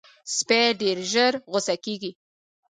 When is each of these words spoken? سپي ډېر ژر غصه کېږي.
سپي 0.35 0.61
ډېر 0.81 0.97
ژر 1.11 1.33
غصه 1.51 1.75
کېږي. 1.85 2.11